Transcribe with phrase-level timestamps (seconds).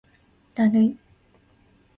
[0.55, 0.97] だるい